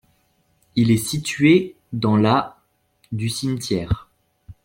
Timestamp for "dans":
1.93-2.17